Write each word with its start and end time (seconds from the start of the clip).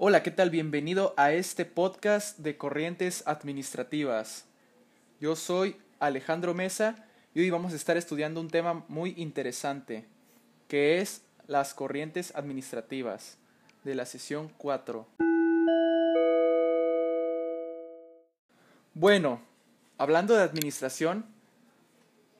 Hola, 0.00 0.22
¿qué 0.22 0.30
tal? 0.30 0.50
Bienvenido 0.50 1.12
a 1.16 1.32
este 1.32 1.64
podcast 1.64 2.38
de 2.38 2.56
corrientes 2.56 3.24
administrativas. 3.26 4.44
Yo 5.18 5.34
soy 5.34 5.74
Alejandro 5.98 6.54
Mesa 6.54 7.04
y 7.34 7.40
hoy 7.40 7.50
vamos 7.50 7.72
a 7.72 7.76
estar 7.76 7.96
estudiando 7.96 8.40
un 8.40 8.48
tema 8.48 8.84
muy 8.86 9.14
interesante, 9.16 10.04
que 10.68 11.00
es 11.00 11.22
las 11.48 11.74
corrientes 11.74 12.32
administrativas 12.36 13.38
de 13.82 13.96
la 13.96 14.06
sesión 14.06 14.52
4. 14.56 15.04
Bueno, 18.94 19.42
hablando 19.98 20.36
de 20.36 20.44
administración, 20.44 21.26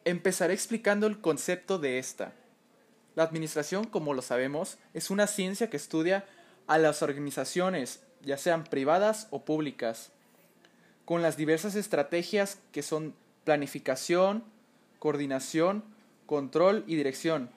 empezaré 0.05 0.55
explicando 0.55 1.09
el 1.09 1.21
concepto 1.21 1.81
de 1.81 1.99
esta. 1.99 2.35
La 3.17 3.25
administración, 3.25 3.85
como 3.85 4.15
lo 4.15 4.23
sabemos, 4.23 4.79
es 4.95 5.11
una 5.11 5.27
ciencia 5.27 5.69
que 5.69 5.77
estudia 5.77 6.25
a 6.69 6.79
las 6.79 7.03
organizaciones, 7.03 8.03
ya 8.23 8.39
sean 8.39 8.62
privadas 8.64 9.27
o 9.30 9.45
públicas, 9.45 10.12
con 11.05 11.23
las 11.23 11.37
diversas 11.37 11.74
estrategias 11.74 12.59
que 12.70 12.83
son 12.83 13.15
planificación, 13.45 14.45
coordinación, 14.98 15.83
control 16.27 16.84
y 16.87 16.96
dirección. 16.96 17.48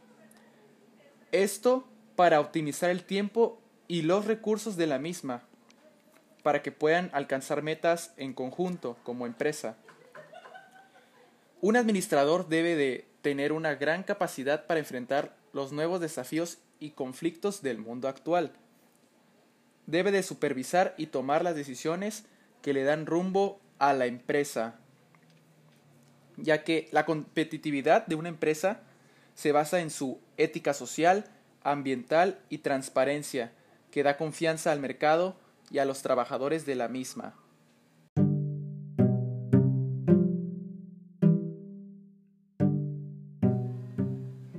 Esto 1.32 1.86
para 2.16 2.40
optimizar 2.40 2.90
el 2.90 3.04
tiempo 3.04 3.60
y 3.88 4.04
los 4.04 4.26
recursos 4.26 4.78
de 4.78 4.88
la 4.88 5.00
misma, 5.00 5.44
para 6.44 6.62
que 6.62 6.72
puedan 6.72 7.10
alcanzar 7.14 7.62
metas 7.62 8.14
en 8.16 8.34
conjunto 8.34 8.98
como 9.04 9.26
empresa. 9.26 9.76
Un 11.60 11.76
administrador 11.76 12.48
debe 12.48 12.76
de 12.76 13.06
tener 13.22 13.52
una 13.52 13.76
gran 13.76 14.04
capacidad 14.04 14.66
para 14.66 14.80
enfrentar 14.80 15.36
los 15.52 15.74
nuevos 15.74 16.00
desafíos 16.00 16.60
y 16.80 16.92
conflictos 16.92 17.62
del 17.62 17.78
mundo 17.78 18.08
actual. 18.08 18.54
Debe 19.88 20.12
de 20.12 20.24
supervisar 20.24 20.94
y 20.98 21.08
tomar 21.08 21.44
las 21.44 21.56
decisiones 21.56 22.26
que 22.62 22.74
le 22.74 22.84
dan 22.84 23.06
rumbo 23.06 23.60
a 23.80 23.94
la 23.94 24.06
empresa, 24.06 24.76
ya 26.38 26.64
que 26.64 26.88
la 26.92 27.06
competitividad 27.06 28.06
de 28.06 28.16
una 28.16 28.30
empresa 28.30 28.82
se 29.34 29.52
basa 29.52 29.82
en 29.82 29.90
su 29.90 30.20
ética 30.38 30.74
social, 30.74 31.26
ambiental 31.64 32.40
y 32.50 32.60
transparencia, 32.60 33.52
que 33.92 34.04
da 34.04 34.18
confianza 34.18 34.72
al 34.72 34.80
mercado 34.80 35.36
y 35.70 35.80
a 35.80 35.86
los 35.86 36.02
trabajadores 36.02 36.66
de 36.66 36.76
la 36.76 36.88
misma. 36.88 37.36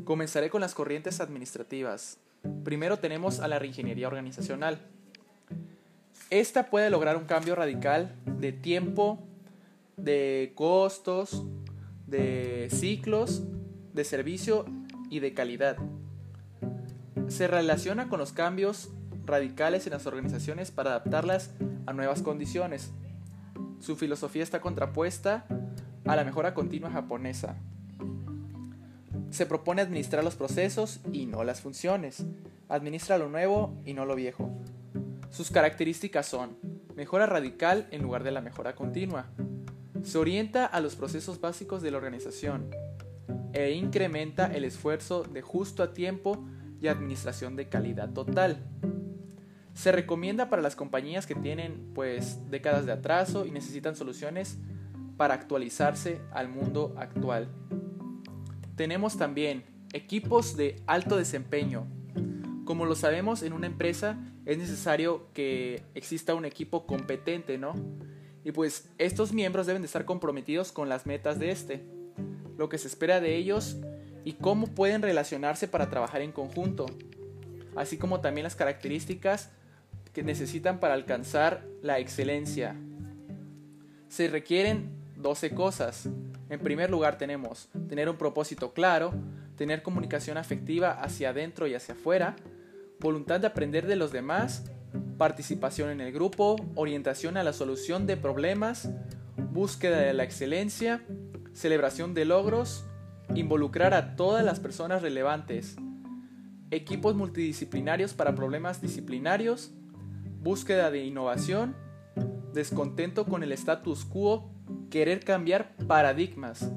Comenzaré 0.04 0.50
con 0.50 0.60
las 0.60 0.74
corrientes 0.74 1.20
administrativas. 1.20 2.18
Primero 2.64 2.98
tenemos 2.98 3.40
a 3.40 3.48
la 3.48 3.58
reingeniería 3.58 4.08
organizacional. 4.08 4.80
Esta 6.32 6.70
puede 6.70 6.88
lograr 6.88 7.18
un 7.18 7.26
cambio 7.26 7.54
radical 7.54 8.16
de 8.24 8.52
tiempo, 8.52 9.18
de 9.98 10.52
costos, 10.54 11.44
de 12.06 12.68
ciclos, 12.70 13.42
de 13.92 14.02
servicio 14.02 14.64
y 15.10 15.20
de 15.20 15.34
calidad. 15.34 15.76
Se 17.28 17.48
relaciona 17.48 18.08
con 18.08 18.18
los 18.18 18.32
cambios 18.32 18.88
radicales 19.26 19.86
en 19.86 19.92
las 19.92 20.06
organizaciones 20.06 20.70
para 20.70 20.92
adaptarlas 20.92 21.50
a 21.84 21.92
nuevas 21.92 22.22
condiciones. 22.22 22.92
Su 23.80 23.96
filosofía 23.96 24.42
está 24.42 24.62
contrapuesta 24.62 25.44
a 26.06 26.16
la 26.16 26.24
mejora 26.24 26.54
continua 26.54 26.90
japonesa 26.90 27.58
se 29.32 29.46
propone 29.46 29.80
administrar 29.80 30.22
los 30.22 30.36
procesos 30.36 31.00
y 31.10 31.24
no 31.24 31.42
las 31.42 31.62
funciones. 31.62 32.24
Administra 32.68 33.16
lo 33.16 33.30
nuevo 33.30 33.74
y 33.86 33.94
no 33.94 34.04
lo 34.04 34.14
viejo. 34.14 34.50
Sus 35.32 35.50
características 35.50 36.26
son 36.26 36.58
mejora 36.94 37.24
radical 37.24 37.88
en 37.90 38.02
lugar 38.02 38.22
de 38.22 38.32
la 38.32 38.42
mejora 38.42 38.74
continua. 38.74 39.30
Se 40.02 40.18
orienta 40.18 40.66
a 40.66 40.78
los 40.80 40.94
procesos 40.94 41.40
básicos 41.40 41.80
de 41.80 41.90
la 41.90 41.96
organización 41.96 42.68
e 43.54 43.70
incrementa 43.70 44.52
el 44.52 44.66
esfuerzo 44.66 45.22
de 45.22 45.40
justo 45.40 45.82
a 45.82 45.94
tiempo 45.94 46.44
y 46.82 46.88
administración 46.88 47.56
de 47.56 47.70
calidad 47.70 48.12
total. 48.12 48.62
Se 49.72 49.90
recomienda 49.90 50.50
para 50.50 50.60
las 50.60 50.76
compañías 50.76 51.26
que 51.26 51.34
tienen 51.34 51.92
pues 51.94 52.50
décadas 52.50 52.84
de 52.84 52.92
atraso 52.92 53.46
y 53.46 53.52
necesitan 53.52 53.96
soluciones 53.96 54.58
para 55.16 55.32
actualizarse 55.32 56.20
al 56.32 56.50
mundo 56.50 56.94
actual. 56.98 57.48
Tenemos 58.76 59.16
también 59.16 59.64
equipos 59.94 60.58
de 60.58 60.82
alto 60.86 61.16
desempeño. 61.16 61.86
Como 62.66 62.84
lo 62.84 62.94
sabemos, 62.94 63.42
en 63.42 63.54
una 63.54 63.66
empresa 63.66 64.18
es 64.44 64.58
necesario 64.58 65.26
que 65.32 65.82
exista 65.94 66.34
un 66.34 66.44
equipo 66.44 66.86
competente, 66.86 67.58
¿no? 67.58 67.74
Y 68.44 68.52
pues 68.52 68.88
estos 68.98 69.32
miembros 69.32 69.66
deben 69.66 69.82
de 69.82 69.86
estar 69.86 70.04
comprometidos 70.04 70.72
con 70.72 70.88
las 70.88 71.06
metas 71.06 71.38
de 71.38 71.50
este, 71.50 71.82
lo 72.58 72.68
que 72.68 72.78
se 72.78 72.88
espera 72.88 73.20
de 73.20 73.36
ellos 73.36 73.76
y 74.24 74.34
cómo 74.34 74.66
pueden 74.68 75.02
relacionarse 75.02 75.68
para 75.68 75.88
trabajar 75.90 76.22
en 76.22 76.32
conjunto, 76.32 76.86
así 77.76 77.98
como 77.98 78.20
también 78.20 78.44
las 78.44 78.56
características 78.56 79.50
que 80.12 80.22
necesitan 80.22 80.80
para 80.80 80.94
alcanzar 80.94 81.64
la 81.82 81.98
excelencia. 81.98 82.76
Se 84.08 84.28
requieren 84.28 84.90
12 85.16 85.54
cosas. 85.54 86.08
En 86.50 86.60
primer 86.60 86.90
lugar 86.90 87.16
tenemos 87.16 87.68
tener 87.88 88.08
un 88.08 88.16
propósito 88.16 88.72
claro, 88.74 89.14
tener 89.56 89.82
comunicación 89.82 90.36
afectiva 90.36 90.90
hacia 90.90 91.30
adentro 91.30 91.66
y 91.66 91.74
hacia 91.74 91.94
afuera, 91.94 92.36
voluntad 93.02 93.40
de 93.40 93.48
aprender 93.48 93.86
de 93.86 93.96
los 93.96 94.12
demás, 94.12 94.64
participación 95.18 95.90
en 95.90 96.00
el 96.00 96.12
grupo, 96.12 96.56
orientación 96.74 97.36
a 97.36 97.42
la 97.42 97.52
solución 97.52 98.06
de 98.06 98.16
problemas, 98.16 98.90
búsqueda 99.36 99.98
de 99.98 100.12
la 100.12 100.24
excelencia, 100.24 101.04
celebración 101.52 102.14
de 102.14 102.24
logros, 102.24 102.86
involucrar 103.34 103.92
a 103.94 104.16
todas 104.16 104.44
las 104.44 104.60
personas 104.60 105.02
relevantes, 105.02 105.76
equipos 106.70 107.14
multidisciplinarios 107.14 108.14
para 108.14 108.34
problemas 108.34 108.80
disciplinarios, 108.80 109.72
búsqueda 110.40 110.90
de 110.90 111.04
innovación, 111.04 111.76
descontento 112.52 113.26
con 113.26 113.42
el 113.42 113.52
status 113.52 114.04
quo 114.04 114.50
querer 114.90 115.24
cambiar 115.24 115.76
paradigmas. 115.86 116.70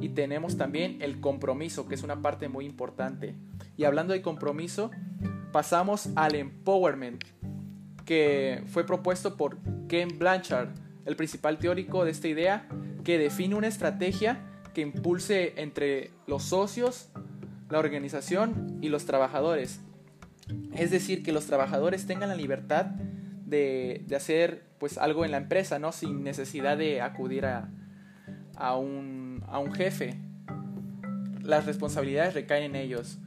Y 0.00 0.10
tenemos 0.10 0.56
también 0.56 1.02
el 1.02 1.20
compromiso, 1.20 1.88
que 1.88 1.94
es 1.94 2.02
una 2.02 2.22
parte 2.22 2.48
muy 2.48 2.66
importante. 2.66 3.34
Y 3.76 3.84
hablando 3.84 4.12
de 4.12 4.22
compromiso, 4.22 4.90
pasamos 5.52 6.10
al 6.16 6.34
empowerment, 6.34 7.24
que 8.04 8.62
fue 8.66 8.84
propuesto 8.84 9.36
por 9.36 9.58
Ken 9.88 10.18
Blanchard, 10.18 10.70
el 11.04 11.16
principal 11.16 11.58
teórico 11.58 12.04
de 12.04 12.10
esta 12.10 12.28
idea, 12.28 12.68
que 13.04 13.18
define 13.18 13.54
una 13.54 13.66
estrategia 13.66 14.40
que 14.74 14.82
impulse 14.82 15.54
entre 15.56 16.10
los 16.26 16.44
socios, 16.44 17.08
la 17.70 17.78
organización 17.78 18.78
y 18.80 18.88
los 18.88 19.06
trabajadores. 19.06 19.80
Es 20.74 20.90
decir, 20.90 21.22
que 21.22 21.32
los 21.32 21.46
trabajadores 21.46 22.06
tengan 22.06 22.28
la 22.28 22.34
libertad 22.34 22.86
de, 23.44 24.04
hacer 24.14 24.64
pues 24.78 24.98
algo 24.98 25.24
en 25.24 25.30
la 25.30 25.38
empresa, 25.38 25.78
¿no? 25.78 25.92
Sin 25.92 26.22
necesidad 26.22 26.76
de 26.76 27.00
acudir 27.00 27.46
a, 27.46 27.70
a, 28.56 28.76
un, 28.76 29.42
a 29.48 29.58
un 29.58 29.72
jefe. 29.72 30.14
Las 31.42 31.66
responsabilidades 31.66 32.34
recaen 32.34 32.64
en 32.64 32.76
ellos. 32.76 33.18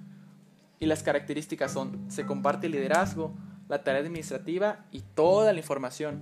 Y 0.81 0.88
las 0.88 1.03
características 1.03 1.72
son, 1.72 2.12
se 2.12 2.25
comparte 2.25 2.66
el 2.66 2.74
liderazgo, 2.74 3.34
la 3.69 3.84
tarea 3.84 4.02
administrativa 4.02 4.84
y 4.92 5.02
toda 5.02 5.53
la 5.53 5.59
información. 5.59 6.22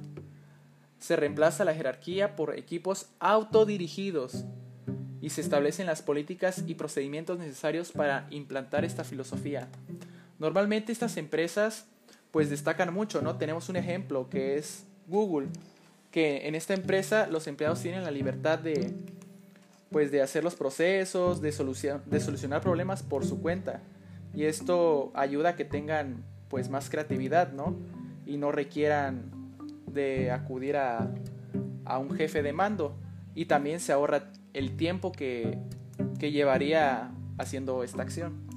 Se 1.00 1.16
reemplaza 1.16 1.64
la 1.64 1.74
jerarquía 1.74 2.36
por 2.36 2.56
equipos 2.56 3.08
autodirigidos 3.20 4.44
y 5.22 5.30
se 5.30 5.40
establecen 5.40 5.88
las 5.88 6.02
políticas 6.02 6.64
y 6.68 6.76
procedimientos 6.76 7.40
necesarios 7.40 7.94
para 7.94 8.28
implantar 8.32 8.84
esta 8.84 9.06
filosofía. 9.06 9.70
Normalmente 10.40 10.92
estas 10.92 11.16
empresas 11.16 11.86
pues 12.32 12.50
destacan 12.50 12.94
mucho, 12.94 13.22
¿no? 13.22 13.38
Tenemos 13.38 13.70
un 13.70 13.78
ejemplo 13.78 14.30
que 14.30 14.58
es 14.58 14.84
Google, 15.08 15.48
que 16.12 16.48
en 16.50 16.56
esta 16.56 16.74
empresa 16.74 17.28
los 17.28 17.48
empleados 17.48 17.82
tienen 17.82 18.04
la 18.04 18.12
libertad 18.12 18.60
de 18.60 18.94
pues 19.90 20.12
de 20.12 20.22
hacer 20.22 20.44
los 20.44 20.56
procesos, 20.56 21.42
de, 21.42 21.50
de 21.50 22.20
solucionar 22.20 22.62
problemas 22.62 23.04
por 23.04 23.26
su 23.26 23.42
cuenta. 23.42 23.82
Y 24.34 24.46
esto 24.46 25.12
ayuda 25.16 25.50
a 25.50 25.56
que 25.56 25.66
tengan 25.66 26.24
pues 26.50 26.70
más 26.70 26.90
creatividad, 26.90 27.52
¿no? 27.52 27.76
Y 28.26 28.38
no 28.38 28.52
requieran 28.52 29.32
de 29.88 30.32
acudir 30.32 30.78
a, 30.78 31.12
a 31.86 31.98
un 31.98 32.12
jefe 32.12 32.42
de 32.44 32.54
mando. 32.54 32.96
Y 33.36 33.46
también 33.46 33.80
se 33.80 33.92
ahorra 33.92 34.32
el 34.54 34.76
tiempo 34.76 35.12
que, 35.12 35.58
que 36.20 36.32
llevaría 36.32 37.12
haciendo 37.38 37.84
esta 37.84 38.04
acción. 38.04 38.50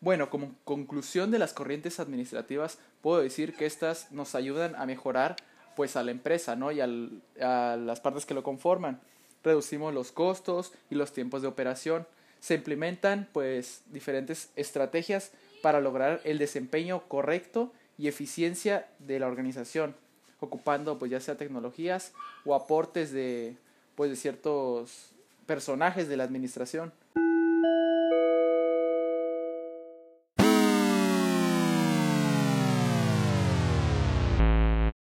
Bueno, 0.00 0.30
como 0.30 0.50
conclusión 0.64 1.30
de 1.30 1.38
las 1.38 1.52
corrientes 1.52 2.00
administrativas, 2.00 2.78
puedo 3.02 3.22
decir 3.22 3.54
que 3.54 3.66
estas 3.66 4.10
nos 4.10 4.34
ayudan 4.34 4.74
a 4.74 4.84
mejorar 4.84 5.36
pues 5.76 5.96
a 5.96 6.02
la 6.02 6.10
empresa, 6.10 6.56
¿no? 6.56 6.72
Y 6.72 6.80
a 6.80 7.76
las 7.76 8.00
partes 8.00 8.26
que 8.26 8.34
lo 8.34 8.42
conforman. 8.42 9.00
Reducimos 9.44 9.92
los 9.92 10.12
costos 10.12 10.72
y 10.90 10.94
los 10.94 11.12
tiempos 11.12 11.42
de 11.42 11.48
operación. 11.48 12.06
se 12.40 12.54
implementan 12.54 13.28
pues 13.32 13.82
diferentes 13.92 14.50
estrategias 14.56 15.30
para 15.62 15.80
lograr 15.80 16.20
el 16.24 16.38
desempeño 16.38 17.04
correcto 17.06 17.72
y 17.96 18.08
eficiencia 18.08 18.88
de 18.98 19.20
la 19.20 19.28
organización, 19.28 19.94
ocupando 20.40 20.98
pues 20.98 21.12
ya 21.12 21.20
sea 21.20 21.36
tecnologías 21.36 22.12
o 22.44 22.56
aportes 22.56 23.12
de 23.12 23.56
pues 23.94 24.10
de 24.10 24.16
ciertos 24.16 25.12
personajes 25.46 26.08
de 26.08 26.16
la 26.16 26.24
administración. 26.24 26.92